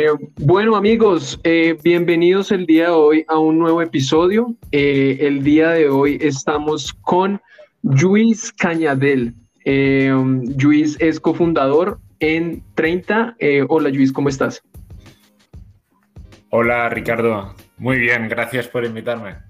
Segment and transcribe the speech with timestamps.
[0.00, 4.54] Eh, bueno amigos, eh, bienvenidos el día de hoy a un nuevo episodio.
[4.70, 7.42] Eh, el día de hoy estamos con
[7.82, 9.34] Luis Cañadel.
[9.64, 13.36] Luis es cofundador en 30.
[13.66, 14.62] hola Luis, ¿cómo estás?
[16.50, 19.47] Hola Ricardo, muy bien, gracias por invitarme.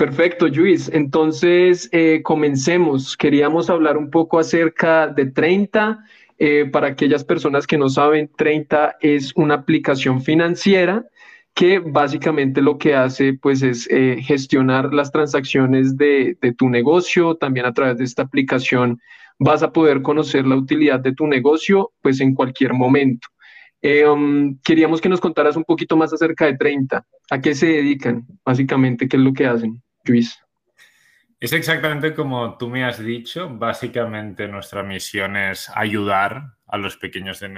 [0.00, 0.90] Perfecto, Luis.
[0.94, 3.18] Entonces, eh, comencemos.
[3.18, 6.02] Queríamos hablar un poco acerca de 30.
[6.38, 11.04] Eh, para aquellas personas que no saben, 30 es una aplicación financiera
[11.52, 17.34] que básicamente lo que hace pues es eh, gestionar las transacciones de, tu negocio.
[17.34, 18.98] También a través de esta aplicación
[19.38, 23.28] vas a poder conocer la utilidad de tu negocio pues en cualquier momento.
[23.82, 27.04] Um, queríamos que nos contaras un poquito más acerca de 30.
[27.30, 28.26] ¿A qué se dedican?
[28.46, 29.82] Básicamente, ¿qué es lo que hacen?
[30.04, 30.38] Luis.
[31.40, 33.48] Es exactamente como tú me has dicho.
[33.48, 37.48] Básicamente nuestra misión es ayudar a los pequeños de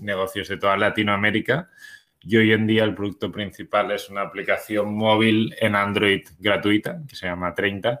[0.00, 1.70] negocios de toda Latinoamérica.
[2.20, 7.14] Y hoy en día el producto principal es una aplicación móvil en Android gratuita que
[7.14, 8.00] se llama 30,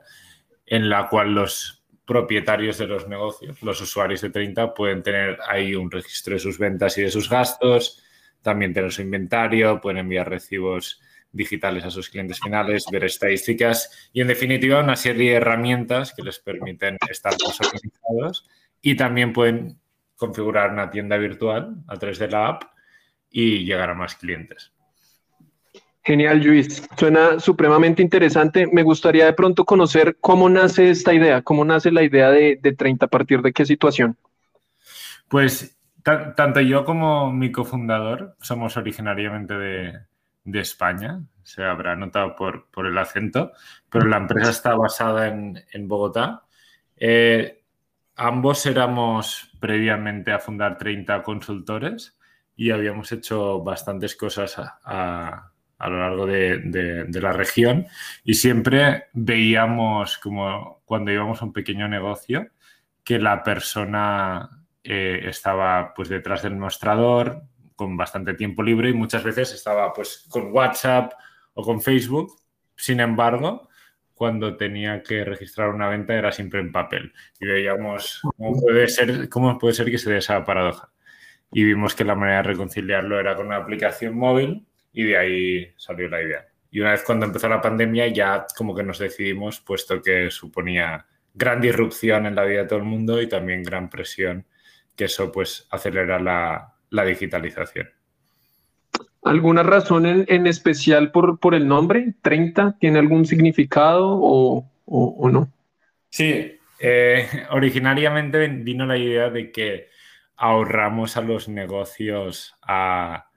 [0.66, 5.76] en la cual los propietarios de los negocios, los usuarios de 30, pueden tener ahí
[5.76, 8.02] un registro de sus ventas y de sus gastos,
[8.42, 11.00] también tener su inventario, pueden enviar recibos
[11.32, 16.22] digitales a sus clientes finales, ver estadísticas y, en definitiva, una serie de herramientas que
[16.22, 18.48] les permiten estar más organizados
[18.80, 19.78] y también pueden
[20.16, 22.62] configurar una tienda virtual a través de la app
[23.30, 24.72] y llegar a más clientes.
[26.02, 26.88] Genial, Luis.
[26.96, 28.66] Suena supremamente interesante.
[28.66, 33.04] Me gustaría de pronto conocer cómo nace esta idea, cómo nace la idea de, 30,
[33.04, 34.16] a partir de qué situación.
[35.28, 39.98] Pues tanto yo como mi cofundador somos originariamente de,
[40.50, 43.52] de España, se habrá notado por, por, el acento,
[43.90, 46.44] pero la empresa está basada en, en Bogotá.
[46.96, 47.62] Eh,
[48.16, 52.18] ambos éramos previamente a fundar 30 consultores
[52.56, 57.86] y habíamos hecho bastantes cosas a, a, lo largo de, de, de, la región
[58.24, 62.48] y siempre veíamos como cuando íbamos a un pequeño negocio
[63.04, 67.42] que la persona eh, estaba pues detrás del mostrador,
[67.78, 71.12] con bastante tiempo libre y muchas veces estaba pues con WhatsApp
[71.54, 72.36] o con Facebook.
[72.74, 73.68] Sin embargo,
[74.14, 77.12] cuando tenía que registrar una venta era siempre en papel.
[77.38, 80.90] Y veíamos cómo puede ser, cómo puede ser que se dé esa paradoja.
[81.52, 85.72] Y vimos que la manera de reconciliarlo era con una aplicación móvil y de ahí
[85.76, 86.48] salió la idea.
[86.72, 91.06] Y una vez cuando empezó la pandemia ya como que nos decidimos, puesto que suponía
[91.32, 94.46] gran disrupción en la vida de todo el mundo y también gran presión,
[94.96, 97.88] que eso pues acelera la, la digitalización.
[99.22, 102.14] ¿Alguna razón en, especial por, por, el nombre?
[102.22, 102.78] ¿30?
[102.78, 105.50] ¿Tiene algún significado o, no?
[106.08, 109.88] Sí, eh, originariamente vino la idea de que
[110.36, 113.28] ahorramos a los negocios a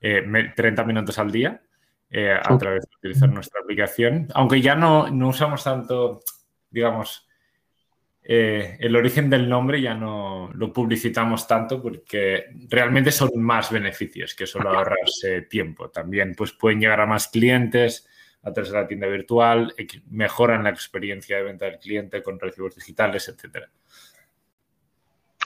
[0.00, 1.62] 30 eh, minutos al día
[2.10, 6.20] eh, a través de utilizar nuestra aplicación, aunque ya no, no usamos tanto,
[6.70, 7.26] digamos,
[8.24, 14.34] eh, el origen del nombre ya no lo publicitamos tanto porque realmente son más beneficios
[14.34, 15.90] que solo ahorrarse tiempo.
[15.90, 18.08] También pues, pueden llegar a más clientes
[18.44, 19.74] a través de la tienda virtual,
[20.10, 23.66] mejoran la experiencia de venta del cliente con recibos digitales, etc.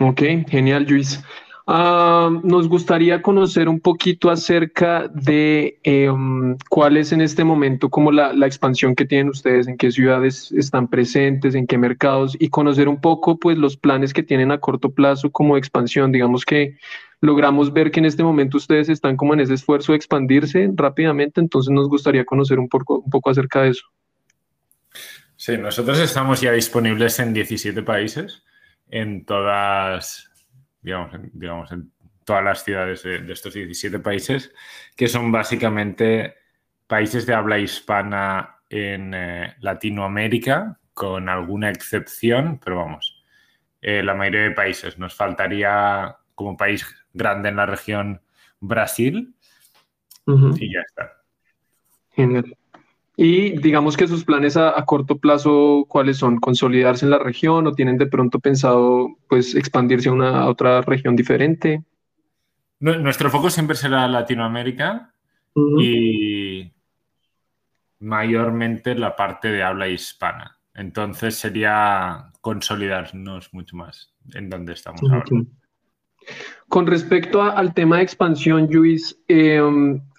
[0.01, 1.23] Ok, genial, Luis.
[1.69, 8.13] Ah, nos gustaría conocer un poquito acerca de em, cuál es en este momento como
[8.13, 12.89] la, expansión que tienen ustedes, en qué ciudades están presentes, en qué mercados y conocer
[12.89, 16.13] un poco pues los planes que tienen a corto plazo como expansión.
[16.13, 16.79] Digamos que
[17.21, 21.41] logramos ver que en este momento ustedes están como en ese esfuerzo de expandirse rápidamente,
[21.41, 23.87] entonces nos gustaría conocer un poco, un poco acerca de eso.
[25.35, 28.45] Sí, nosotros estamos ya disponibles en 17 países,
[28.89, 30.31] en todas
[30.87, 31.91] digamos, en, digamos, en
[32.25, 34.55] todas las ciudades de, estos 17 países,
[34.95, 36.37] que son básicamente
[36.87, 43.25] países de habla hispana en eh, Latinoamérica, con alguna excepción, pero vamos,
[43.83, 44.97] eh, la mayoría de países.
[44.97, 48.21] Nos faltaría como país grande en la región
[48.61, 49.35] Brasil
[50.27, 51.23] y ya está.
[52.13, 52.57] Genial.
[53.17, 56.39] Y digamos que sus planes a, corto plazo, ¿cuáles son?
[56.39, 61.17] ¿Consolidarse en la región o tienen de pronto pensado pues expandirse a una otra región
[61.17, 61.83] diferente?
[62.79, 65.15] Nuestro foco siempre será Latinoamérica
[65.81, 66.71] y
[68.01, 70.59] mayormente la parte de habla hispana.
[70.75, 75.25] Entonces sería consolidarnos mucho más en donde estamos ahora.
[76.69, 79.63] Con respecto al tema de expansión, Luis, eh,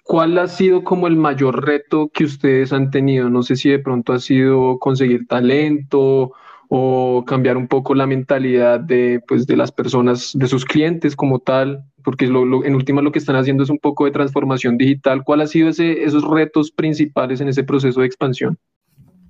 [0.08, 3.28] ¿Cuál ha sido como el mayor reto que ustedes han tenido?
[3.28, 6.32] No sé si de pronto ha sido conseguir talento
[6.70, 11.40] o cambiar un poco la mentalidad de, pues, de las personas, de sus clientes como
[11.40, 15.24] tal, porque en última lo que están haciendo es un poco de transformación digital.
[15.24, 18.56] ¿Cuál ha sido ese, esos retos principales en ese proceso de expansión?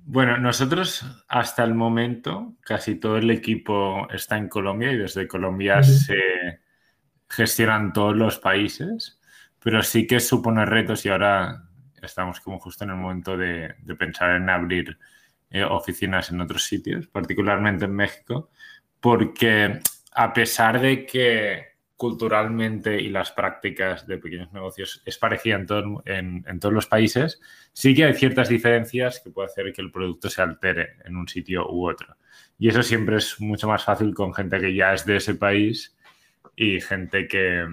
[0.05, 5.83] Bueno, nosotros hasta el momento casi todo el equipo está en Colombia y desde Colombia
[5.83, 6.15] se
[7.27, 9.18] gestionan todos los países,
[9.61, 11.69] pero sí que supone retos y ahora
[12.01, 14.97] estamos como justo en el momento de, pensar en abrir
[15.49, 18.51] eh, oficinas en otros sitios, particularmente en México,
[18.99, 19.79] porque
[20.11, 25.57] a pesar de que culturalmente y las prácticas de pequeños negocios es parecida
[26.05, 27.41] en, en, todos los países,
[27.73, 31.27] sí que hay ciertas diferencias que puede hacer que el producto se altere en un
[31.27, 32.15] sitio u otro.
[32.57, 35.97] Y eso siempre es mucho más fácil con gente que ya es de ese país
[36.55, 37.65] y gente que,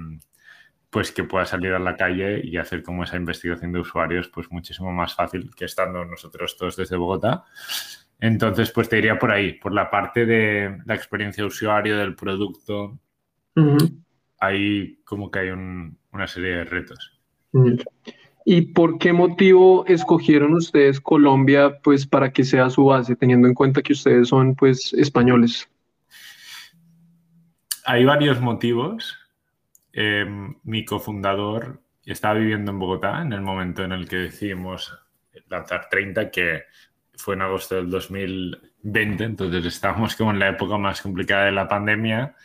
[0.97, 4.51] pues que pueda salir a la calle y hacer como esa investigación de usuarios pues
[4.51, 7.45] muchísimo más fácil que estando nosotros todos desde Bogotá.
[8.19, 12.15] Entonces, pues te diría por ahí, por la parte de la experiencia de usuario del
[12.15, 12.99] producto,
[14.41, 17.21] ahí como que hay una serie de retos.
[18.47, 23.53] ¿Y por qué motivo escogieron ustedes Colombia pues para que sea su base, teniendo en
[23.53, 25.69] cuenta que ustedes son pues españoles?
[27.85, 29.26] Hay varios motivos.
[29.99, 34.95] Em, mi cofundador estaba viviendo en Bogotá en el momento en el que decidimos
[35.49, 36.65] lanzar 30, que
[37.15, 41.67] fue en agosto del 2020, entonces estábamos como en la época más complicada de la
[41.67, 42.37] pandemia.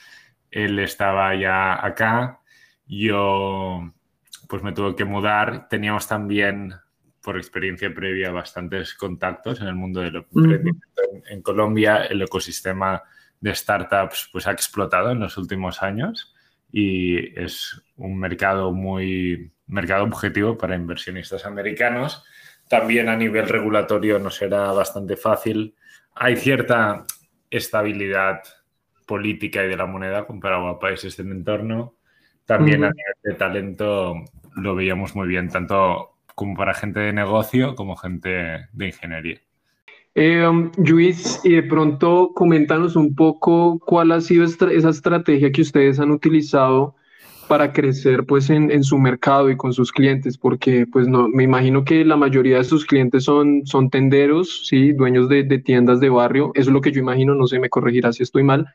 [0.50, 2.40] Él estaba ya acá,
[2.88, 3.92] yo
[4.48, 5.68] pues me tuve que mudar.
[5.68, 6.74] Teníamos también,
[7.22, 10.88] por experiencia previa, bastantes contactos en el mundo del emprendimiento.
[11.30, 13.04] en Colombia el ecosistema
[13.42, 16.34] de startups pues, ha explotado en los últimos años
[16.72, 22.24] y es un mercado muy mercado objetivo para inversionistas americanos.
[22.70, 25.76] También a nivel regulatorio no será bastante fácil.
[26.16, 27.04] Hay cierta
[27.50, 28.42] estabilidad
[29.06, 31.96] política y de la moneda comparado a países del entorno.
[32.46, 34.16] También a nivel de talento
[34.56, 39.42] lo veíamos muy bien, tanto como para gente de negocio como gente de ingeniería.
[40.14, 40.46] Eh,
[40.78, 46.12] Luis, y de pronto coméntanos un poco cuál ha sido esa estrategia que ustedes han
[46.12, 46.96] utilizado
[47.48, 51.84] para crecer pues en, su mercado y con sus clientes, porque pues no, me imagino
[51.84, 54.94] que la mayoría de sus clientes son, son tenderos, ¿sí?
[54.94, 57.70] dueños de, de tiendas de barrio, eso es lo que yo imagino, no sé, me
[57.70, 58.68] corregirá si estoy mal,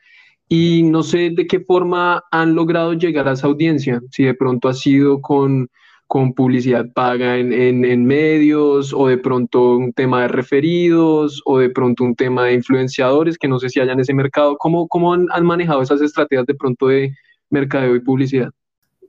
[0.47, 4.69] y no sé de qué forma han logrado llegar a esa audiencia, si de pronto
[4.69, 5.69] ha sido con
[6.07, 11.69] con publicidad paga en, en, medios o de pronto un tema de referidos o de
[11.69, 14.57] pronto un tema de influenciadores que no sé si hayan en ese mercado.
[14.57, 17.13] ¿Cómo, cómo han, manejado esas estrategias de pronto de
[17.49, 18.49] mercadeo y publicidad?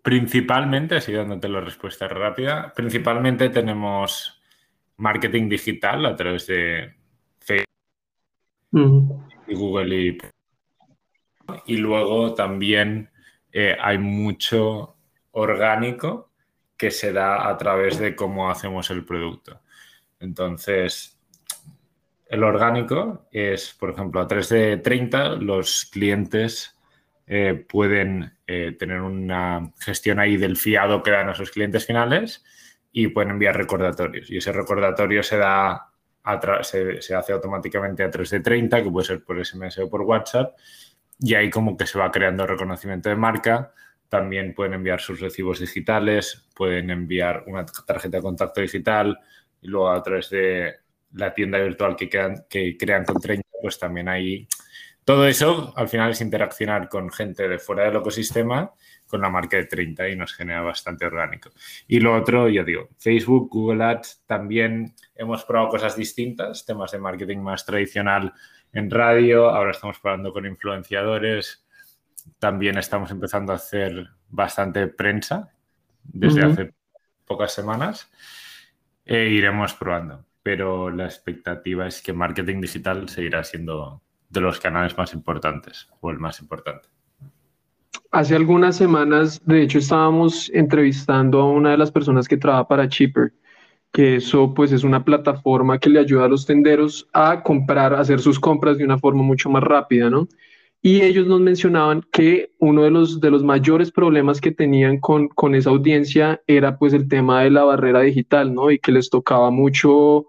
[0.02, 4.40] Principalmente, así dándote la respuesta rápida, principalmente tenemos
[4.96, 6.94] marketing digital a través de
[7.38, 7.68] Facebook
[9.46, 10.18] y Google y,
[11.66, 13.08] y luego también
[13.52, 14.96] eh, hay mucho
[15.30, 16.27] orgánico
[16.78, 19.60] que se da a través de cómo hacemos el producto.
[20.20, 21.19] Entonces,
[22.28, 26.78] el orgánico es, por ejemplo, a 3 de 30 los clientes
[27.26, 32.44] eh, pueden eh, tener una gestión ahí del fiado que dan a sus clientes finales
[32.92, 34.31] y pueden enviar recordatorios.
[34.31, 35.90] Y ese recordatorio se da
[36.62, 40.03] se, se, hace automáticamente a 3 de 30, que puede ser por SMS o por
[40.03, 40.56] WhatsApp,
[41.19, 43.72] y ahí como que se va creando reconocimiento de marca
[44.08, 49.19] también pueden enviar sus recibos digitales, pueden enviar una tarjeta de contacto digital
[49.60, 50.77] y luego a través de
[51.12, 52.08] la tienda virtual que,
[52.48, 54.46] que crean con 30, pues también hay...
[55.05, 58.72] Todo eso al final es interaccionar con gente de fuera del ecosistema
[59.08, 61.50] con la marca de 30 y nos genera bastante orgánico.
[61.88, 66.98] Y lo otro, ya digo, Facebook, Google Ads, también hemos probado cosas distintas, temas de
[66.98, 68.34] marketing más tradicional
[68.72, 71.67] en radio, ahora estamos probando con influenciadores,
[72.39, 75.53] también estamos empezando a hacer bastante prensa
[76.05, 76.75] desde hace
[77.27, 78.11] pocas semanas
[79.05, 80.25] e iremos probando.
[80.43, 86.11] Pero la expectativa es que marketing digital seguirá siendo de los canales más importantes o
[86.11, 86.89] el más importante.
[88.11, 92.89] Hace algunas semanas, de hecho, estábamos entrevistando a una de las personas que trabaja para
[92.89, 93.32] Cheaper,
[93.93, 98.01] que eso pues es una plataforma que le ayuda a los tenderos a comprar, a
[98.01, 100.29] hacer sus compras de una forma mucho más rápida, ¿no?
[100.81, 105.29] Y ellos nos mencionaban que uno de los, de los mayores problemas que tenían con,
[105.29, 108.70] con esa audiencia era pues el tema de la barrera digital, ¿no?
[108.70, 110.27] Y que les tocaba mucho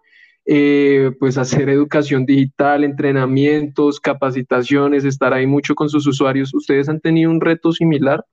[0.52, 6.52] eh, pues hacer educación digital, entrenamientos, capacitaciones, estar ahí mucho con sus usuarios.
[6.56, 8.26] ¿Ustedes han tenido un reto similar?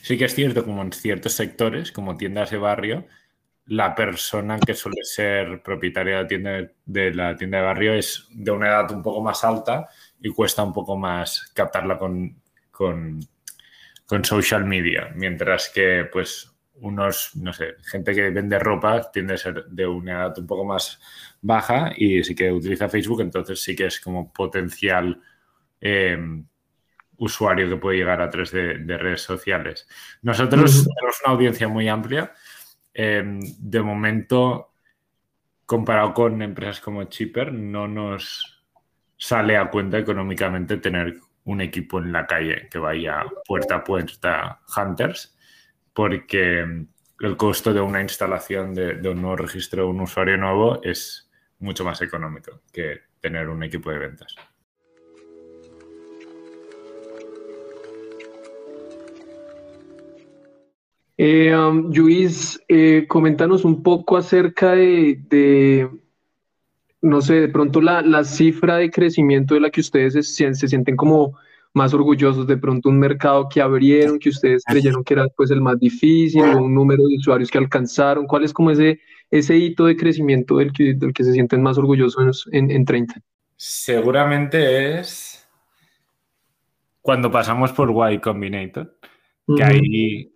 [0.00, 3.06] Sí que es cierto, como en ciertos sectores, como tiendas de barrio,
[3.66, 8.50] la persona que suele ser propietaria de tienda de, la tienda de barrio es de
[8.50, 9.88] una edad un poco más alta
[10.22, 13.20] y cuesta un poco más captarla con, con,
[14.06, 19.38] con social media, mientras que pues unos, no sé, gente que vende ropa tiende a
[19.38, 21.00] ser de una edad un poco más
[21.40, 25.20] baja y sí que utiliza Facebook, entonces sí que es como potencial
[25.80, 26.18] eh,
[27.16, 29.86] usuario que puede llegar a través de, redes sociales.
[30.22, 32.32] Nosotros tenemos una audiencia muy amplia.
[32.94, 33.22] Eh,
[33.58, 34.72] de momento,
[35.64, 38.61] comparado con empresas como Chipper, no nos
[39.22, 44.60] sale a cuenta económicamente tener un equipo en la calle que vaya puerta a puerta
[44.76, 45.36] Hunters
[45.92, 46.86] porque
[47.20, 52.02] el costo de una instalación de, un nuevo registro, un usuario nuevo, es mucho más
[52.02, 54.34] económico que tener un equipo de ventas.
[61.16, 65.88] Eh, um, Luis, eh, un poco acerca de,
[67.02, 71.36] no sé, de pronto la, cifra de crecimiento de la que ustedes se sienten como
[71.74, 75.60] más orgullosos de pronto un mercado que abrieron, que ustedes creyeron que era pues el
[75.60, 78.26] más difícil, o un número de usuarios que alcanzaron?
[78.26, 81.78] ¿Cuál es como ese, ese hito de crecimiento del que, del que se sienten más
[81.78, 83.20] orgullosos en, en 30?
[83.56, 85.48] Seguramente es
[87.00, 88.96] cuando pasamos por Y Combinator,
[89.56, 90.32] que ahí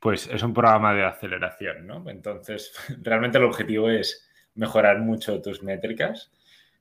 [0.00, 2.08] pues es un programa de aceleración, ¿no?
[2.08, 6.32] Entonces, realmente el objetivo es mejorar mucho tus métricas.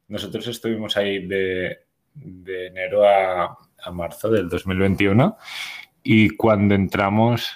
[0.08, 1.80] Nosotros estuvimos ahí de,
[2.13, 5.38] de enero a, a marzo del 2021
[6.03, 7.56] y cuando entramos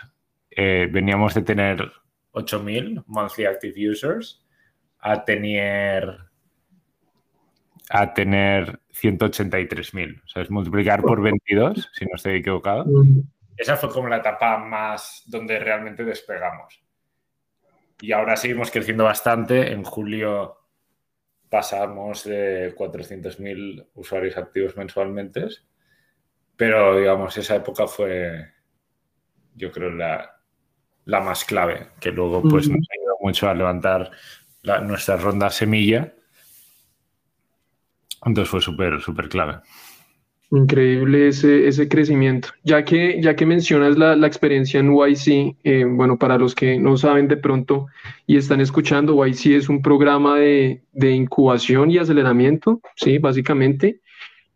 [0.50, 1.92] eh, veníamos de tener
[2.34, 4.44] 8.000 monthly active users
[5.00, 6.18] a tener
[7.90, 10.22] a tener 183.000.
[10.24, 12.86] O sea, es multiplicar por 22, si no estoy equivocado.
[13.56, 16.82] Esa fue como la etapa más donde realmente despegamos.
[18.00, 19.72] Y ahora seguimos creciendo bastante.
[19.72, 20.58] En julio
[21.50, 25.48] pasamos de 400.000 usuarios activos mensualmente
[26.58, 28.52] pero, digamos, esa época fue,
[29.56, 30.34] yo creo, la,
[31.06, 34.12] más clave, que luego pues, nos ayudó mucho a levantar
[34.82, 36.14] nuestra ronda semilla.
[38.26, 39.60] Entonces fue súper, súper clave.
[40.50, 42.50] Increíble ese, ese crecimiento.
[42.64, 46.96] Ya que, ya que mencionas la, experiencia en YC, eh, bueno, para los que no
[46.96, 47.88] saben de pronto
[48.26, 53.18] y están escuchando, YC es un programa de, de incubación y aceleramiento, ¿sí?
[53.18, 54.02] Básicamente.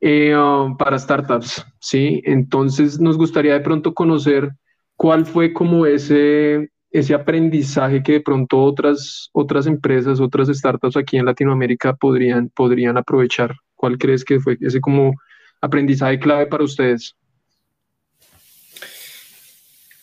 [0.04, 2.24] Eh, um, para startups, ¿sí?
[2.26, 4.50] Entonces nos gustaría de pronto conocer
[4.96, 11.18] cuál fue como ese, ese aprendizaje que de pronto otras, otras empresas, otras startups aquí
[11.18, 13.56] en Latinoamérica podrían, podrían aprovechar.
[13.76, 15.14] ¿Cuál crees que fue ese como
[15.62, 17.16] aprendizaje clave para ustedes?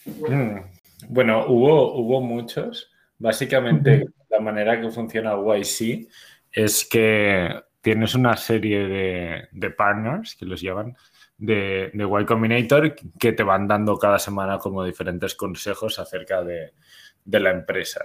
[0.07, 0.61] Mm,
[1.09, 2.91] bueno, hubo, hubo muchos.
[3.19, 6.09] Básicamente, la manera que funciona YC
[6.53, 10.97] es que tienes una serie de, partners que los llevan
[11.37, 16.73] de, de Y Combinator que te van dando cada semana como diferentes consejos acerca de,
[17.25, 18.05] la empresa.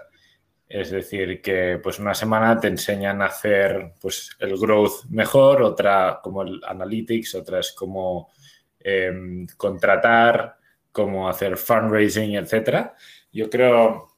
[0.74, 6.20] Es decir, que pues una semana te enseñan a hacer pues el growth mejor, otra
[6.20, 8.32] como el analytics, otra es como
[8.80, 10.58] em, contratar,
[10.92, 12.96] cómo hacer fundraising, etcétera.
[13.32, 14.16] Yo creo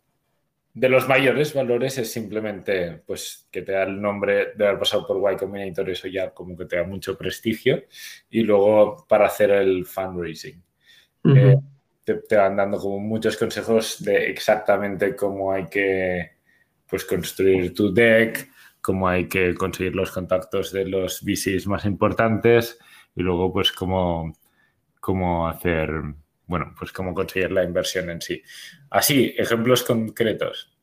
[0.73, 5.05] de los mayores valores es simplemente pues, que te da el nombre de haber pasado
[5.05, 7.83] por Y Combinator, eso ya como que te da mucho prestigio.
[8.29, 10.63] Y luego para hacer el fundraising.
[11.35, 11.57] Eh,
[12.05, 16.34] te, van dando como muchos consejos de exactamente cómo hay que
[16.95, 18.49] pues, construir tu deck,
[18.79, 22.79] cómo hay que conseguir los contactos de los VCs más importantes
[23.13, 24.33] y luego pues cómo,
[25.01, 25.89] cómo hacer
[26.47, 28.41] bueno, pues cómo conseguir la inversión en sí.
[28.91, 30.73] Así, ejemplos concretos.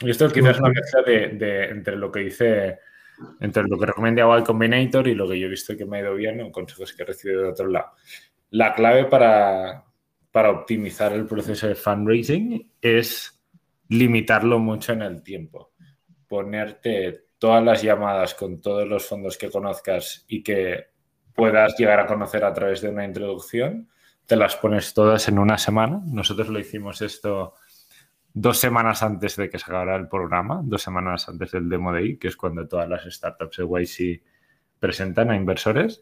[0.00, 2.78] Y esto quizás es una mezcla de, entre lo que dice,
[3.40, 6.00] entre lo que recomienda Y Combinator y lo que yo he visto que me ha
[6.00, 7.92] ido bien o consejos que he recibido de otro lado.
[8.50, 9.84] La clave para,
[10.32, 13.39] para optimizar el proceso de fundraising es
[13.90, 15.72] limitarlo mucho en el tiempo.
[16.26, 20.86] Ponerte todas las llamadas con todos los fondos que conozcas y que
[21.34, 23.88] puedas llegar a conocer a través de una introducción
[24.30, 26.00] te las pones todas en una semana.
[26.06, 27.54] Nosotros lo hicimos esto
[28.32, 32.16] dos semanas antes de que se acabara el programa, dos semanas antes del Demo Day,
[32.16, 34.22] que es cuando todas las startups de YC
[34.78, 36.00] presentan a inversores.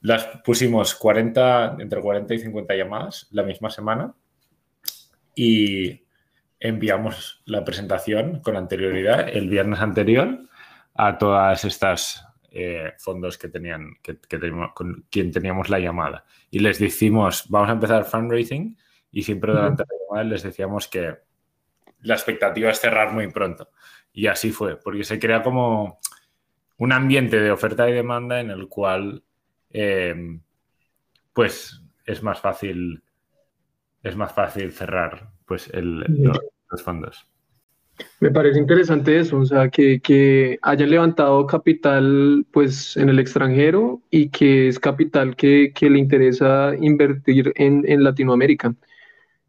[0.00, 4.12] Las pusimos 40, entre 40 y 50 llamadas la misma semana
[5.36, 6.05] y
[6.60, 10.40] enviamos la presentación con anterioridad el viernes anterior
[10.94, 16.24] a todas estas eh, fondos que tenían, que, teníamos, con quien teníamos la llamada.
[16.50, 18.76] Y les decimos, vamos a empezar fundraising
[19.10, 21.16] y siempre durante la llamada les decíamos que
[22.00, 23.70] la expectativa es cerrar muy pronto.
[24.12, 26.00] Y así fue, porque se crea como
[26.78, 29.22] un ambiente de oferta y demanda en el cual
[29.70, 30.38] eh,
[31.32, 33.02] pues es más fácil
[34.06, 37.26] es más fácil cerrar pues los, fondos.
[38.20, 44.28] Me parece interesante eso, o sea, que, hayan levantado capital pues en el extranjero y
[44.28, 48.74] que es capital que, le interesa invertir en, Latinoamérica.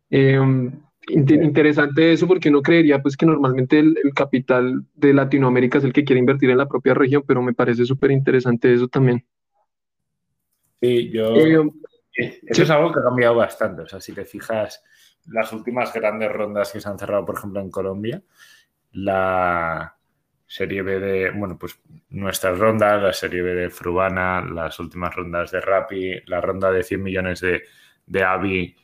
[0.10, 0.72] Em,
[1.10, 6.06] interesante eso porque uno creería pues que normalmente el, capital de Latinoamérica es el que
[6.06, 9.26] quiere invertir en la propia región, pero me parece súper interesante eso también.
[10.80, 11.36] Sí, yo...
[11.36, 11.70] Eh,
[12.18, 13.84] eso es algo que ha cambiado bastante.
[13.84, 14.84] O sea, si te fijas,
[15.28, 18.22] las últimas grandes rondas que se han cerrado, por ejemplo, en Colombia,
[18.94, 19.96] la
[20.48, 25.52] serie B de, bueno, pues nuestras rondas, la serie B de Frubana, las últimas rondas
[25.52, 27.64] de Rappi, la ronda de 100 millones de,
[28.06, 28.76] de AVI,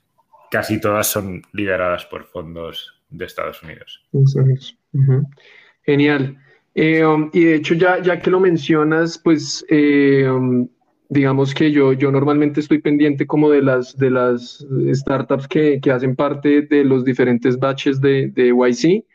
[0.51, 4.05] casi todas son lideradas por fondos de Estados Unidos.
[5.83, 6.37] Genial.
[6.75, 10.67] Eh, um, y de hecho, ya, ya que lo mencionas, pues eh, um,
[11.10, 15.91] digamos que yo, yo normalmente estoy pendiente como de las, de las startups que, que
[15.91, 19.05] hacen parte de los diferentes batches de, de, YC.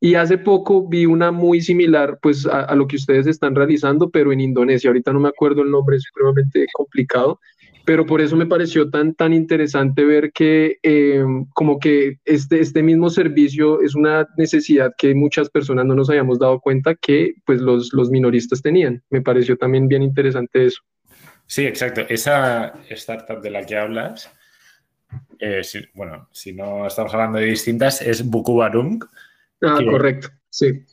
[0.00, 4.32] Y hace poco vi una muy similar pues a, lo que ustedes están realizando, pero
[4.32, 4.90] en Indonesia.
[4.90, 7.40] Ahorita no me acuerdo el nombre, es supremamente complicado,
[7.86, 12.82] pero por eso me pareció tan, tan interesante ver que em, como que este, este
[12.82, 17.60] mismo servicio es una necesidad que muchas personas no nos habíamos dado cuenta que pues
[17.62, 19.02] los, los minoristas tenían.
[19.08, 20.82] Me pareció también bien interesante eso.
[21.46, 22.02] Sí, exacto.
[22.08, 24.30] Esa startup de la que hablas,
[25.38, 25.62] eh,
[25.94, 29.04] bueno, si no estamos hablando de distintas, es Bukubarung.
[29.62, 30.84] Ah, correcto, sí.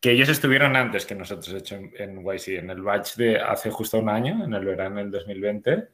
[0.00, 3.70] Que ellos estuvieron antes que nosotros, hecho, en, en YC, en el batch de hace
[3.70, 5.88] justo un año, en el verano del 2020.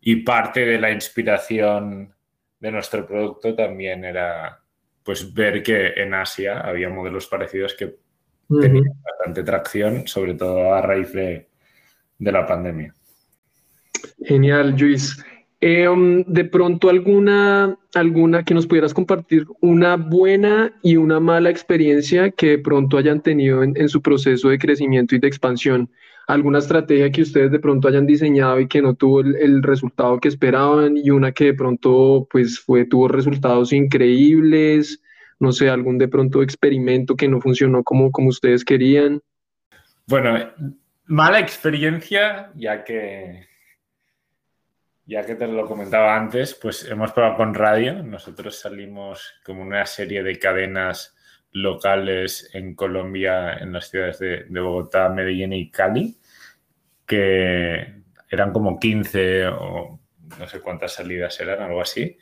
[0.00, 2.12] Y parte de la inspiración
[2.58, 4.60] de nuestro producto también era
[5.02, 7.98] pues ver que en Asia había modelos parecidos que
[8.48, 11.46] tenían bastante tracción, sobre todo a raíz de
[12.18, 12.94] la pandemia.
[14.24, 15.22] Genial, Luis.
[15.66, 21.48] Eh, um, de pronto alguna, alguna que nos pudieras compartir, una buena y una mala
[21.48, 25.88] experiencia que de pronto hayan tenido en, su proceso de crecimiento y de expansión.
[26.26, 30.28] Alguna estrategia que ustedes de pronto hayan diseñado y que no tuvo el, resultado que
[30.28, 35.00] esperaban y una que de pronto pues fue, tuvo resultados increíbles.
[35.40, 39.22] No sé, algún de pronto experimento que no funcionó como, como ustedes querían.
[40.06, 40.38] Bueno,
[41.06, 43.53] mala experiencia, ya que
[45.06, 48.02] ya que te lo comentaba antes, pues hemos probado con radio.
[48.02, 51.14] Nosotros salimos como una serie de cadenas
[51.52, 56.16] locales en Colombia, en las ciudades de, Bogotá, Medellín y Cali,
[57.06, 60.00] que eran como 15 o
[60.38, 62.16] no sé cuántas salidas eran, algo así,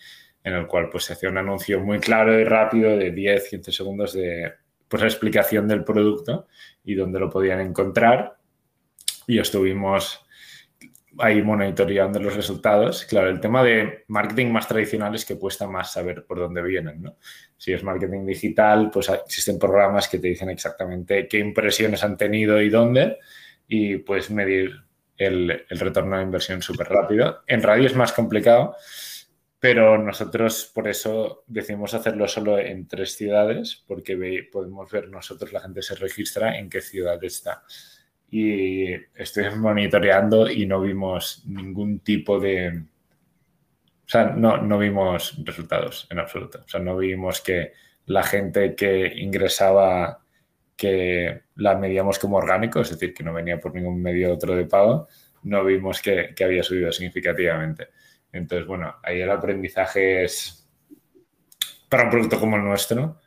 [0.45, 3.73] en el cual pues se hacía un anuncio muy claro y rápido de 10, 15
[3.73, 4.53] segundos de
[4.89, 6.49] pues, la explicación del producto
[6.85, 8.37] y dónde lo podían encontrar.
[9.27, 10.27] Y estuvimos
[11.19, 13.05] ahí monitoreando los resultados.
[13.05, 17.03] Claro, el tema de marketing más tradicional es que cuesta más saber por dónde vienen,
[17.03, 17.17] ¿no?
[17.57, 22.61] Si es marketing digital, pues existen programas que te dicen exactamente qué impresiones han tenido
[22.61, 23.19] y dónde
[23.69, 24.73] y puedes medir
[25.17, 27.43] el, retorno de inversión súper rápido.
[27.47, 28.77] En radio es más complicado,
[29.59, 35.61] pero nosotros por eso decidimos hacerlo solo en tres ciudades, porque podemos ver nosotros, la
[35.61, 37.63] gente se registra en qué ciudad está
[38.35, 42.79] y estuvimos monitoreando y no vimos ningún tipo de...
[42.79, 46.63] O sea, no, no vimos resultados en absoluto.
[46.65, 47.73] O sea, no vimos que
[48.07, 50.25] la gente que ingresaba,
[50.75, 54.65] que la medíamos como orgánico, es decir, que no venía por ningún medio otro de
[54.65, 55.09] pago,
[55.43, 57.89] no vimos que, que había subido significativamente.
[58.33, 60.67] Entonces, bueno, ahí el aprendizaje es,
[61.91, 63.21] para un producto como el nuestro,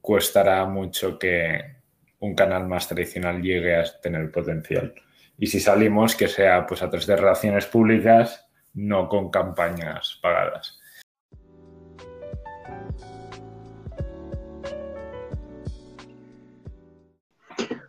[0.00, 1.77] costará mucho que,
[2.20, 4.94] un canal más tradicional llegue a tener potencial.
[5.38, 10.78] Y si salimos, que sea pues a través de relaciones públicas, no con campañas pagadas.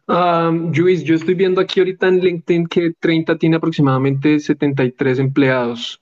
[0.08, 6.02] Um, Luis, yo estoy viendo aquí ahorita en LinkedIn que 30 tiene aproximadamente 73 empleados.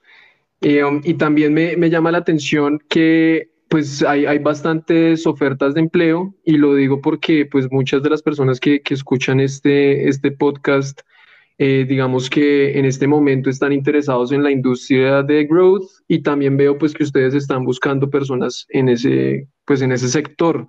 [0.62, 5.74] Eh, um, y también me, me, llama la atención que pues hay, hay, bastantes ofertas
[5.74, 10.08] de empleo y lo digo porque pues muchas de las personas que, que escuchan este,
[10.08, 11.02] este podcast,
[11.58, 16.56] eh, digamos que en este momento están interesados en la industria de growth y también
[16.56, 20.68] veo pues que ustedes están buscando personas en ese, pues en ese sector.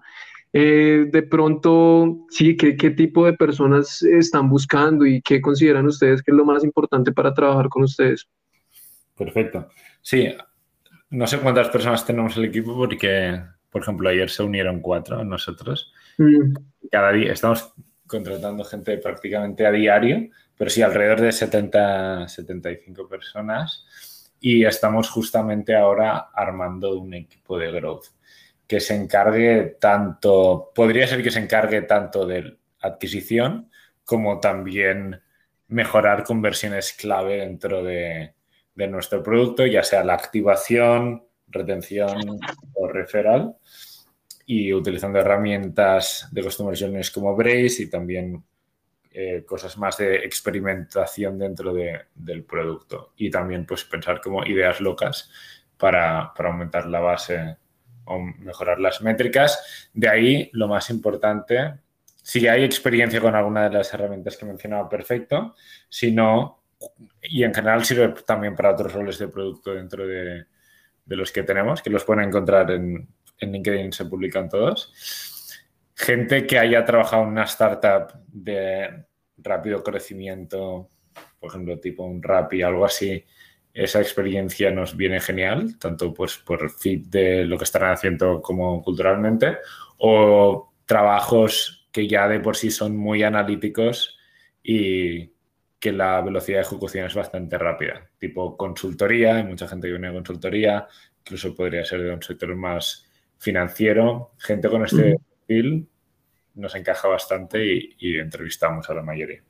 [0.52, 6.22] Eh, de pronto, sí, ¿qué, ¿qué tipo de personas están buscando y qué consideran ustedes
[6.22, 8.26] que es lo más importante para trabajar con ustedes?
[9.16, 9.68] Perfecto.
[10.00, 10.26] Sí,
[11.10, 13.40] no sé cuántas personas tenemos el equipo porque
[13.70, 15.92] Por ejemplo, ayer se unieron cuatro nosotros.
[16.16, 16.54] Mm.
[16.90, 17.72] Cada día estamos
[18.06, 23.84] contratando gente prácticamente a diario, pero sí alrededor de 70, 75 personas.
[24.40, 28.06] Y estamos justamente ahora armando un equipo de growth
[28.66, 33.70] que se encargue tanto, podría ser que se encargue tanto de adquisición
[34.04, 35.20] como también
[35.68, 38.34] mejorar conversiones clave dentro de,
[38.86, 42.38] nuestro producto, ya sea la activación, retención
[42.74, 43.56] o referral,
[44.46, 46.76] y utilizando herramientas de customer
[47.12, 48.42] como Brace y también
[49.10, 53.12] eh, cosas más de experimentación dentro del producto.
[53.16, 55.30] Y también pues pensar como ideas locas
[55.76, 57.56] para, para aumentar la base
[58.04, 59.90] o mejorar las métricas.
[59.92, 61.74] De ahí, lo más importante,
[62.22, 65.54] si hay experiencia con alguna de las herramientas que he mencionado, perfecto.
[65.88, 66.57] Si no,
[67.22, 70.46] y en general sirve también para otros roles de producto dentro de,
[71.06, 74.92] los que tenemos, que los pueden encontrar en, en LinkedIn, se publican todos.
[75.94, 79.06] Gente que haya trabajado en una startup de
[79.38, 80.88] rápido crecimiento,
[81.40, 83.24] por ejemplo, tipo un Rappi, algo así,
[83.72, 88.82] esa experiencia nos viene genial, tanto pues por fit de lo que están haciendo como
[88.82, 89.58] culturalmente,
[89.98, 94.18] o trabajos que ya de por sí son muy analíticos
[94.62, 95.32] y
[95.78, 100.08] que la velocidad de ejecución es bastante rápida, tipo consultoría, hay mucha gente que viene
[100.08, 100.86] de consultoría,
[101.20, 103.06] incluso podría ser de un sector más
[103.38, 105.88] financiero, gente con este perfil
[106.54, 107.64] nos encaja bastante
[107.98, 109.42] y entrevistamos a la mayoría.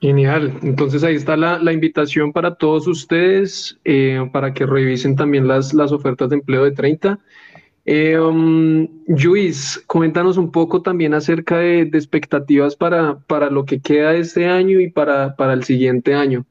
[0.00, 0.58] Genial.
[0.62, 5.90] Entonces ahí está la, invitación para todos ustedes eh, para que revisen también las, las
[5.90, 7.18] ofertas de empleo de 30.
[7.88, 14.14] Eh, um, Luis, coméntanos un poco también acerca de, expectativas para, para, lo que queda
[14.14, 16.44] este año y para, para el siguiente año.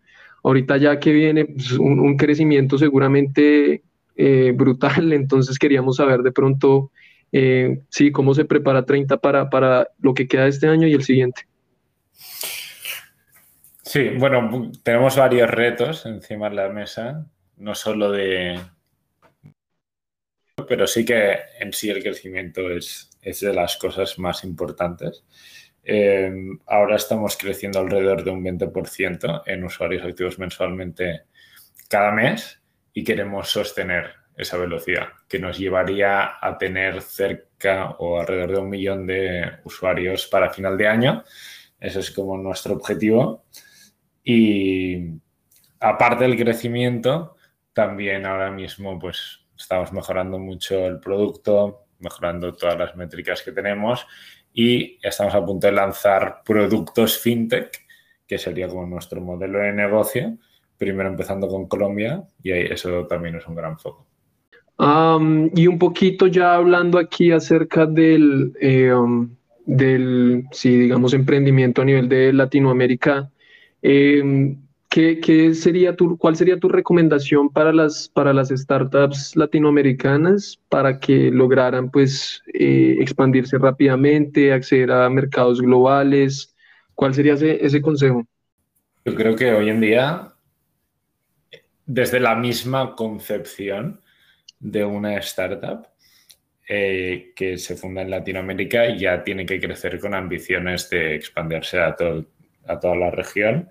[0.45, 3.83] Ahorita ya que viene pues, un, crecimiento seguramente
[4.15, 6.91] eh, brutal, entonces queríamos saber de pronto,
[7.33, 11.03] eh, sí, cómo se prepara 30 para, para lo que queda este año y el
[11.03, 11.41] siguiente.
[13.81, 17.25] Sí, bueno, tenemos varios retos encima de la mesa,
[17.57, 18.57] no solo de...
[20.67, 25.23] Pero sí que en sí el crecimiento es, es de las cosas más importantes.
[25.83, 26.33] Eh,
[26.65, 31.25] ahora estamos creciendo alrededor de un 20% en usuarios activos mensualmente
[31.87, 32.59] cada mes
[32.91, 38.69] y queremos sostener esa velocidad, que nos llevaría a tener cerca o alrededor de un
[38.69, 41.23] millón de usuarios para final de año.
[41.79, 43.45] Ese es como nuestro objetivo.
[44.23, 45.11] Y
[45.79, 47.35] aparte del crecimiento,
[47.73, 54.05] también ahora mismo pues estamos mejorando mucho el producto, mejorando todas las métricas que tenemos
[54.53, 57.71] y estamos a punto de lanzar productos fintech,
[58.27, 60.37] que sería como nuestro modelo de negocio,
[60.77, 64.05] primero empezando con Colombia y eso también es un gran foco.
[64.77, 68.91] y un poquito ya hablando aquí acerca del, eh,
[69.65, 73.31] del, sí, digamos, emprendimiento a nivel de Latinoamérica,
[73.87, 74.64] Em,
[74.95, 81.31] ¿qué, sería tu, ¿Cuál sería tu recomendación para las, para las startups latinoamericanas para que
[81.31, 86.55] lograran pues, eh, expandirse rápidamente, acceder a mercados globales?
[86.93, 88.25] ¿Cuál sería ese, consejo?
[89.03, 90.33] Yo creo que hoy en día,
[91.85, 93.99] desde la misma concepción
[94.59, 95.87] de una startup,
[96.67, 101.95] eh, que se funda en Latinoamérica ya tiene que crecer con ambiciones de expandirse a
[101.95, 102.25] todo,
[102.65, 103.69] a toda la región.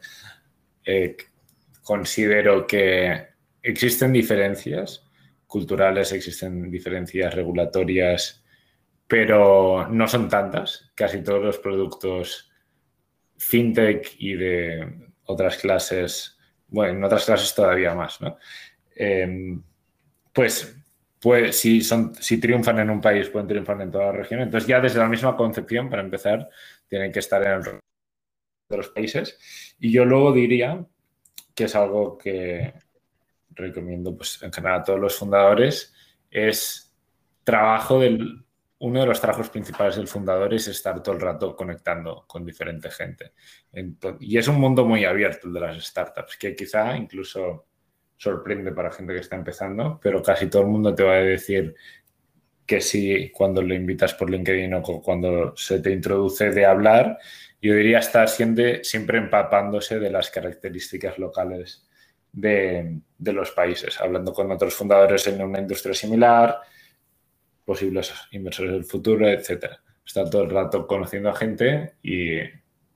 [0.85, 1.17] Eh,
[1.83, 3.29] considero que
[3.63, 5.05] existen diferencias
[5.47, 8.45] culturales, existen diferencias regulatorias,
[9.07, 10.91] pero no son tantas.
[10.95, 12.51] Casi todos los productos
[13.37, 18.37] fintech y de otras clases, bueno, en otras clases todavía más, ¿no?
[18.95, 19.63] Em,
[20.33, 20.77] pues,
[21.21, 24.41] pues si, triunfan en un país, pueden triunfar en toda la región.
[24.41, 26.49] Entonces ya desde la misma concepción, para empezar,
[26.89, 27.81] tienen que estar en el
[28.69, 29.39] de los países.
[29.79, 30.85] Y yo luego diría
[31.55, 32.75] que es algo que
[33.51, 35.95] recomiendo pues, en general a todos los fundadores,
[36.31, 36.95] es
[37.43, 38.41] trabajo del...
[38.77, 42.91] Uno de los trabajos principales del fundador es estar todo el rato conectando con diferente
[42.91, 43.33] gente.
[44.21, 47.67] y es un mundo muy abierto el de las startups, que quizá incluso
[48.17, 51.75] sorprende para gente que está empezando, pero casi todo el mundo te va a decir
[52.67, 57.19] que sí cuando le invitas por LinkedIn o cuando se te introduce de hablar
[57.65, 61.89] yo diría estar siempre, siempre empapándose de las características locales
[62.31, 66.59] de, los países, hablando con otros fundadores en una industria similar,
[67.65, 69.65] posibles inversores del futuro, etc.
[70.05, 72.37] Está todo el rato conociendo a gente y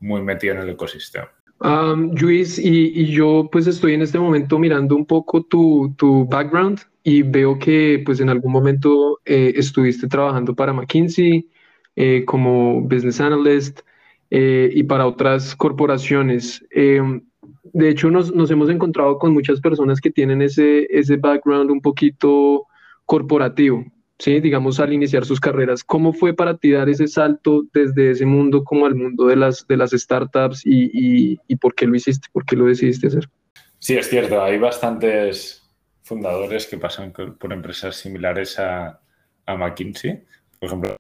[0.01, 1.33] muy metido en el ecosistema.
[1.61, 6.81] Um, Luis, y, yo pues estoy en este momento mirando un poco tu, tu background
[7.03, 11.49] y veo que pues en algún momento eh, estuviste trabajando para McKinsey
[11.97, 13.81] eh, como business analyst
[14.31, 16.65] y para otras corporaciones.
[16.71, 21.81] de hecho, nos, nos, hemos encontrado con muchas personas que tienen ese, ese background un
[21.81, 22.67] poquito
[23.09, 23.87] corporativo,
[24.19, 24.39] ¿sí?
[24.39, 25.83] digamos, al iniciar sus carreras.
[25.83, 29.67] ¿Cómo fue para ti dar ese salto desde ese mundo como al mundo de las,
[29.67, 33.31] de las startups y, y, por qué lo hiciste, por qué lo decidiste hacer?
[33.79, 35.67] Sí, es cierto, hay bastantes
[36.03, 39.01] fundadores que pasan por empresas similares a,
[39.47, 40.23] a McKinsey.
[40.61, 40.97] Por ejemplo,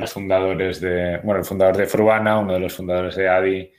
[0.00, 3.72] los fundadores de, bueno, el fundador de Fruana, uno de los fundadores de ADI,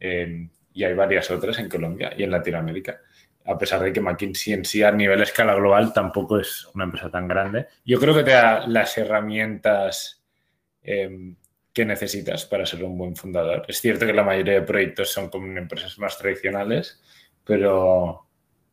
[0.00, 3.00] eh, y hay varias otras en Colombia y en Latinoamérica
[3.44, 7.10] a pesar de que McKinsey en sí a nivel escala global tampoco es una empresa
[7.10, 7.66] tan grande.
[7.84, 10.22] Yo creo que te da las herramientas
[10.82, 11.36] em,
[11.72, 13.64] que necesitas para ser un buen fundador.
[13.68, 17.00] Es cierto que la mayoría de proyectos son como empresas más tradicionales,
[17.44, 18.26] pero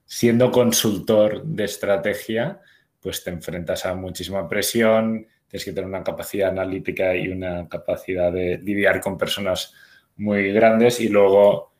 [0.06, 2.62] siendo consultor de estrategia,
[3.02, 8.32] pues te enfrentas a muchísima presión, tienes que tener una capacidad analítica y una capacidad
[8.32, 9.74] de lidiar con personas
[10.18, 11.74] muy grandes y luego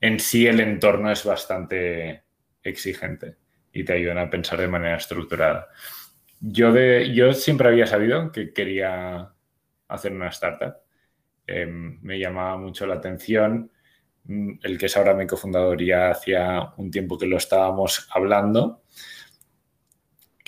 [0.00, 2.22] en sí el entorno es bastante
[2.62, 3.36] exigente
[3.72, 5.68] y te ayudan a pensar de manera estructurada.
[6.40, 9.32] Yo, de, yo siempre había sabido que quería
[9.88, 10.76] hacer una startup.
[11.46, 13.70] Em, me llamaba mucho la atención
[14.24, 18.82] mm, el que es ahora mi cofundador ya hacía un tiempo que lo estábamos hablando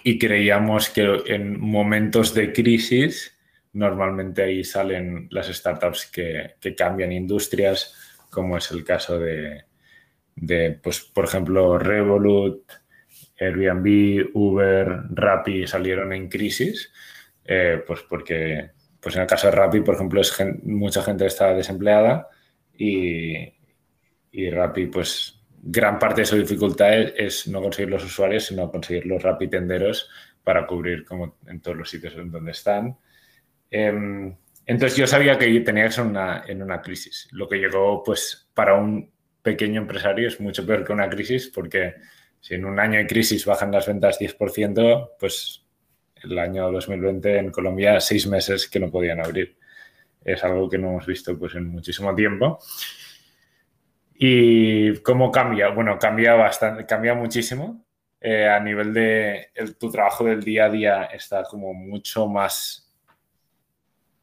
[0.02, 3.37] y creíamos que en momentos de crisis
[3.72, 7.94] normalmente ahí salen las startups que, que cambian industrias,
[8.30, 9.64] como es el caso de,
[10.82, 12.70] pues, por ejemplo, Revolut,
[13.38, 16.92] Airbnb, Uber, Rappi salieron en crisis,
[17.44, 21.54] eh, pues porque, pues en el caso de Rappi, por ejemplo, es mucha gente está
[21.54, 22.28] desempleada
[22.76, 23.54] y,
[24.32, 29.06] y Rappi, pues gran parte de su dificultad es, no conseguir los usuarios, sino conseguir
[29.06, 30.08] los Rappi tenderos
[30.42, 32.96] para cubrir como en todos los sitios en donde están.
[33.70, 34.34] Em,
[34.66, 36.06] entonces yo sabía que tenía que ser
[36.46, 37.28] en una crisis.
[37.32, 39.10] Lo que llegó, pues, para un
[39.42, 41.94] pequeño empresario es mucho peor que una crisis, porque
[42.40, 45.64] si en un año de crisis bajan las ventas 10%, pues
[46.22, 49.56] el año 2020 en Colombia, seis meses que no podían abrir.
[50.24, 52.58] Es algo que no hemos visto pues, en muchísimo tiempo.
[54.20, 55.68] ¿Y cómo cambia?
[55.68, 57.87] Bueno, cambia bastante, cambia muchísimo.
[58.20, 62.92] Eh, a nivel de tu trabajo del día a día está como mucho más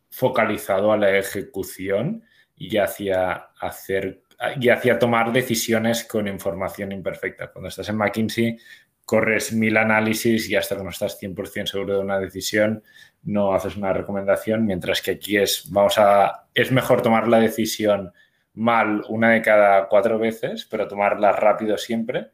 [0.09, 2.25] focalizado a la ejecución
[2.57, 4.21] y hacia hacer
[4.59, 7.53] y hacia tomar decisiones con información imperfecta.
[7.53, 8.57] Cuando estás en McKinsey,
[9.05, 12.83] corres mil análisis y hasta que no estás 100% seguro de una decisión,
[13.23, 18.11] no haces una recomendación, mientras que aquí es, vamos a, es mejor tomar la decisión
[18.55, 22.31] mal una de cada cuatro veces, pero tomarla rápido siempre,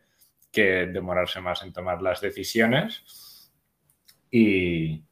[0.52, 3.52] que demorarse más en tomar las decisiones.
[4.30, 5.04] Y,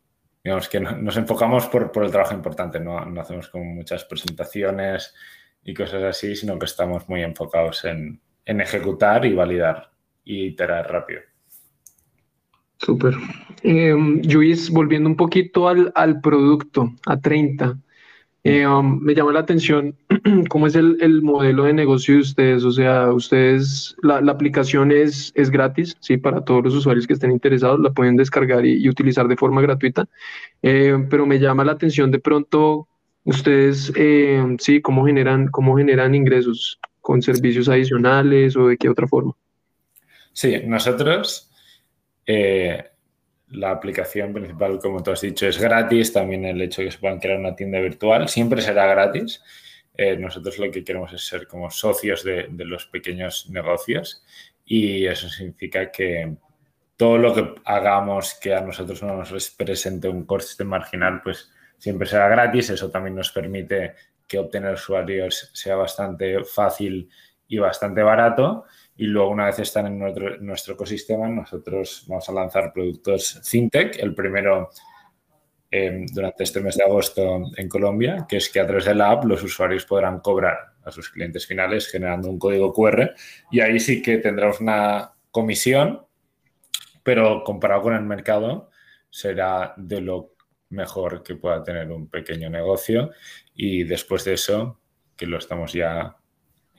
[0.44, 5.14] digamos que nos enfocamos por, el trabajo importante, no, hacemos como muchas presentaciones
[5.64, 9.92] y cosas así, sino que estamos muy enfocados en, ejecutar y validar
[10.24, 11.22] y iterar rápido.
[12.78, 13.14] Súper.
[13.62, 17.78] Eh, Luis, volviendo un poquito al, al producto, a 30.
[18.50, 19.96] Eh, um, me llama la atención
[20.50, 22.64] cómo es el, modelo de negocio de ustedes.
[22.64, 26.18] O sea, ustedes, la, aplicación es, es gratis, ¿sí?
[26.18, 30.08] Para todos los usuarios que estén interesados, la pueden descargar y, utilizar de forma gratuita.
[30.64, 32.88] Eh, pero me llama la atención de pronto
[33.24, 39.08] ustedes, eh, sí, cómo generan, cómo generan ingresos con servicios adicionales o de qué otra
[39.08, 39.34] forma.
[40.34, 41.52] Sí, nosotros
[43.52, 46.14] la aplicación principal, como tú has dicho, es gratis.
[46.14, 49.42] También el hecho de que se puedan crear una tienda virtual siempre será gratis.
[49.96, 54.24] Eh, nosotros lo que queremos es ser como socios de, los pequeños negocios
[54.64, 56.38] y eso significa que
[56.96, 62.08] todo lo que hagamos que a nosotros no nos presente un coste marginal, pues siempre
[62.08, 62.70] será gratis.
[62.70, 63.96] Eso también nos permite
[64.28, 67.10] que obtener usuarios sea bastante fácil
[67.48, 68.66] y bastante barato.
[69.00, 73.98] Y luego, una vez están en nuestro, ecosistema, nosotros vamos a lanzar productos FinTech.
[73.98, 74.72] El primero
[75.72, 79.12] em, durante este mes de agosto en Colombia, que es que a través de la
[79.12, 83.12] app los usuarios podrán cobrar a sus clientes finales generando un código QR.
[83.50, 86.06] Y ahí sí que tendremos una comisión,
[87.02, 88.70] pero comparado con el mercado,
[89.10, 90.34] será de lo
[90.72, 93.12] mejor que pueda tener un pequeño negocio.
[93.56, 94.82] Y después de eso,
[95.16, 96.19] que lo estamos ya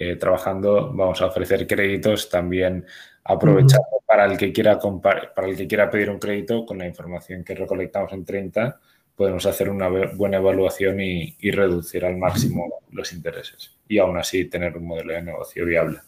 [0.00, 2.86] eh, trabajando, vamos a ofrecer créditos también
[3.22, 7.44] aprovechando para el que quiera para el que quiera pedir un crédito con la información
[7.44, 8.80] que recolectamos en 30
[9.14, 14.46] podemos hacer una buena evaluación y, y reducir al máximo los intereses y aún así
[14.46, 15.98] tener un modelo de negocio viable.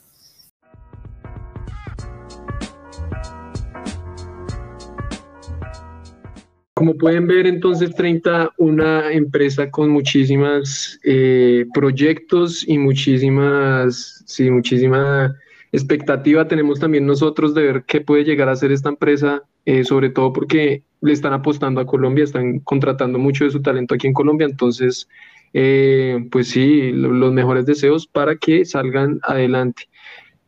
[6.83, 15.33] Como pueden ver, entonces 30, una empresa con muchísimas eh, proyectos y muchísimas, sí, muchísima
[15.71, 20.11] expectativa tenemos también nosotros de ver qué puede llegar a ser esta empresa, eh, sobre
[20.11, 24.13] todo porque le están apostando a Colombia, están contratando mucho de su talento aquí en
[24.13, 25.09] Colombia, entonces,
[25.53, 29.85] eh, pues sí, los mejores deseos para que salgan adelante.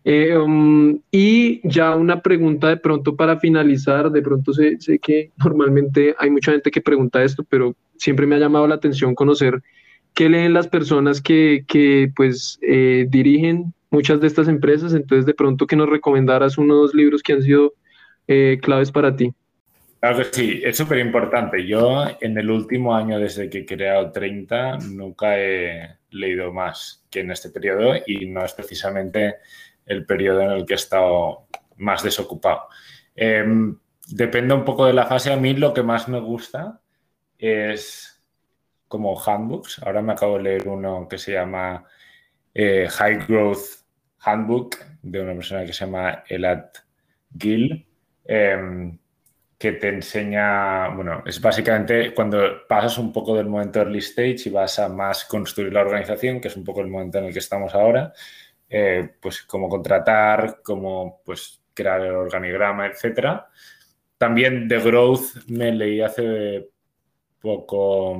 [0.06, 5.30] Eh, um, y ya una pregunta de pronto para finalizar, de pronto sé, sé, que
[5.42, 9.62] normalmente hay mucha gente que pregunta esto, pero siempre me ha llamado la atención conocer
[10.12, 15.34] qué leen las personas que, que pues eh, dirigen muchas de estas empresas, entonces de
[15.34, 17.72] pronto que nos recomendaras unos libros que han sido
[18.28, 19.32] eh, claves para ti.
[20.00, 21.66] Claro que sí, es súper importante.
[21.66, 27.20] Yo en el último año desde que he creado 30 nunca he leído más que
[27.20, 29.36] en este periodo y no es precisamente
[29.86, 32.68] el periodo en el que he estado más desocupado.
[33.14, 35.32] Em, depende un poco de la fase.
[35.32, 36.80] A mí lo que más me gusta
[37.38, 38.22] es
[38.88, 39.80] como handbooks.
[39.82, 41.84] Ahora me acabo de leer uno que se llama
[42.54, 43.84] eh, High Growth
[44.20, 46.78] Handbook de una persona que se llama Elat
[47.36, 47.86] Gill,
[48.24, 48.98] em,
[49.58, 54.50] que te enseña, bueno, es básicamente cuando pasas un poco del momento early stage y
[54.50, 57.38] vas a más construir la organización, que es un poco el momento en el que
[57.38, 58.12] estamos ahora,
[58.76, 63.48] eh, pues cómo contratar, cómo pues crear el organigrama, etcétera.
[64.18, 66.70] También de Growth me leí hace
[67.40, 68.14] poco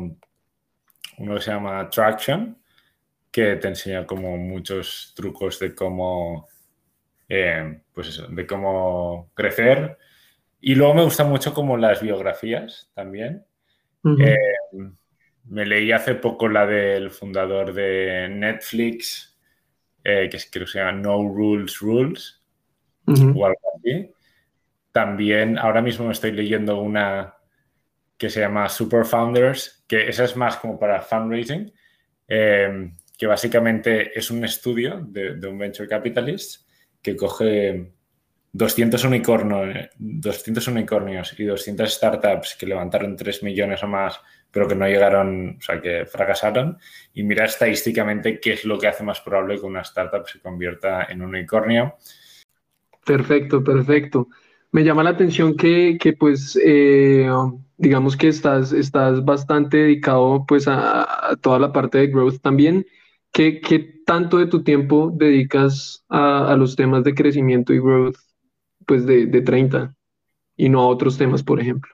[1.18, 2.56] uno que se llama Traction,
[3.32, 6.46] que te enseña como muchos trucos de cómo,
[7.28, 9.98] eh, pues de cómo crecer.
[10.60, 13.44] Y luego me gusta mucho como las biografías también.
[14.20, 14.36] Eh,
[15.46, 19.33] me leí hace poco la del fundador de Netflix,
[20.04, 22.40] eh, que creo que se llama No Rules Rules
[23.06, 24.10] o algo así.
[24.92, 27.34] También ahora mismo me estoy leyendo una
[28.16, 31.72] que se llama Super Founders, que esa es más como para fundraising,
[32.28, 36.68] eh, que básicamente es un estudio de, de, un venture capitalist
[37.02, 37.92] que coge
[38.54, 44.20] 200, unicornio, 200 unicornios y 200 startups que levantaron 3 millones o más
[44.54, 46.78] pero que no llegaron, o sea, que fracasaron,
[47.12, 51.06] y mirar estadísticamente qué es lo que hace más probable que una startup se convierta
[51.10, 51.96] en un unicornio.
[53.04, 54.28] Perfecto, perfecto.
[54.70, 57.28] Me llama la atención que, que pues, eh,
[57.78, 62.86] digamos que estás, estás bastante dedicado pues a, toda la parte de growth también.
[63.32, 68.18] ¿Qué, ¿Qué, tanto de tu tiempo dedicas a, los temas de crecimiento y growth
[68.86, 69.94] pues de, de 30
[70.56, 71.92] y no a otros temas, por ejemplo?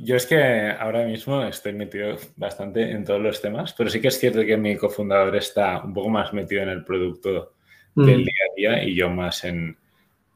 [0.00, 4.08] Yo es que ahora mismo estoy metido bastante en todos los temas, pero sí que
[4.08, 7.54] es cierto que mi cofundador está un poco más metido en el producto
[7.94, 8.24] del mm.
[8.24, 9.76] día a día y yo más en,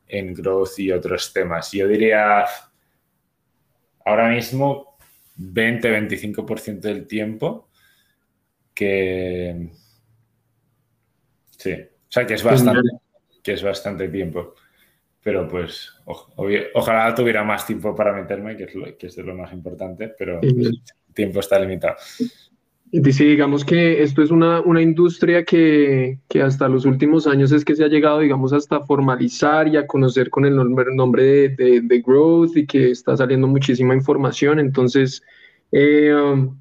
[0.08, 1.70] en growth y otros temas.
[1.70, 2.44] Yo diría
[4.04, 4.96] ahora mismo
[5.38, 7.70] 20-25% del tiempo
[8.74, 9.70] que...
[11.56, 12.88] Sí, o sea que es bastante,
[13.42, 14.54] que es bastante tiempo
[15.22, 15.92] pero pues
[16.74, 20.40] ojalá tuviera más tiempo para meterme, que es lo, que es lo más importante, pero
[20.42, 20.80] el
[21.14, 21.96] tiempo está limitado.
[22.92, 27.52] Y sí, digamos que esto es una, una industria que, que, hasta los últimos años
[27.52, 31.22] es que se ha llegado, digamos, hasta formalizar y a conocer con el nombre, nombre
[31.22, 34.58] de, de, de Growth y que está saliendo muchísima información.
[34.58, 35.22] Entonces,
[35.72, 36.12] eh,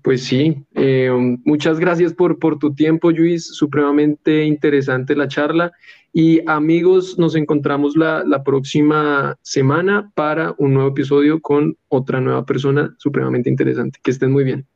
[0.03, 1.09] pues sí, eh,
[1.43, 3.47] muchas gracias por, por tu tiempo, Luis.
[3.47, 5.71] Supremamente interesante la charla.
[6.11, 12.95] Y amigos, nos encontramos la, próxima semana para un nuevo episodio con otra nueva persona
[12.97, 13.99] supremamente interesante.
[14.01, 14.67] Que estén muy bien.